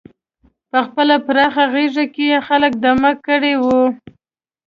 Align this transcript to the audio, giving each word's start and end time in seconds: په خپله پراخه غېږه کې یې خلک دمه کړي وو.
په 0.69 0.79
خپله 0.87 1.15
پراخه 1.25 1.65
غېږه 1.73 2.05
کې 2.13 2.23
یې 2.31 2.37
خلک 2.47 2.73
دمه 2.83 3.11
کړي 3.25 3.53
وو. 3.63 3.81